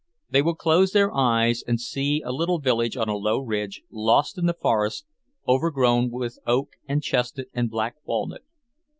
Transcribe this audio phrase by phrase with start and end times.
[0.31, 4.35] They will close their eyes and see a little village on a low ridge, lost
[4.35, 5.05] in the forest,
[5.47, 8.41] overgrown with oak and chestnut and black walnut...